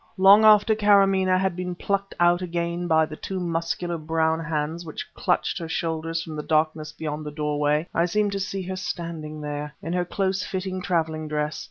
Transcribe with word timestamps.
Long 0.17 0.43
after 0.43 0.73
Kâramaneh 0.73 1.37
had 1.39 1.55
been 1.55 1.75
plucked 1.75 2.15
out 2.19 2.41
again 2.41 2.87
by 2.87 3.05
the 3.05 3.15
two 3.15 3.39
muscular 3.39 3.99
brown 3.99 4.39
hands 4.39 4.83
which 4.83 5.07
clutched 5.13 5.59
her 5.59 5.69
shoulders 5.69 6.23
from 6.23 6.35
the 6.35 6.41
darkness 6.41 6.91
beyond 6.91 7.23
the 7.23 7.29
doorway, 7.29 7.87
I 7.93 8.05
seemed 8.07 8.31
to 8.31 8.39
see 8.39 8.63
her 8.63 8.75
standing 8.75 9.41
there, 9.41 9.75
in 9.79 9.93
her 9.93 10.03
close 10.03 10.43
fitting 10.43 10.81
traveling 10.81 11.27
dress. 11.27 11.59